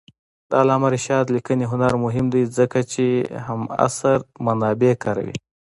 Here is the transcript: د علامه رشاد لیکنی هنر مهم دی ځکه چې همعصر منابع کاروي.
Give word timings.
د 0.49 0.51
علامه 0.61 0.87
رشاد 0.95 1.25
لیکنی 1.35 1.65
هنر 1.71 1.93
مهم 2.05 2.25
دی 2.33 2.43
ځکه 2.57 2.79
چې 2.91 3.05
همعصر 3.45 4.17
منابع 4.45 4.93
کاروي. 5.03 5.35